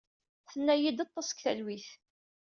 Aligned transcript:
Tenna-iyi-d 0.49 0.99
ḍḍes 1.07 1.29
deg 1.31 1.39
talwit. 1.43 1.87